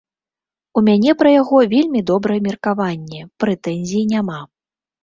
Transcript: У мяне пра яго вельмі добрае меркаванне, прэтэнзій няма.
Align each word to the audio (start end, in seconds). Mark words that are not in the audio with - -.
У 0.79 0.81
мяне 0.87 1.11
пра 1.19 1.33
яго 1.41 1.61
вельмі 1.75 2.01
добрае 2.11 2.39
меркаванне, 2.49 3.21
прэтэнзій 3.47 4.07
няма. 4.17 4.45